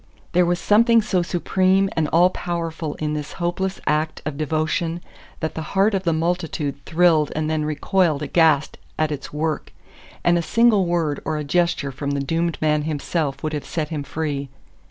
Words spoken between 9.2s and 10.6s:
work, and a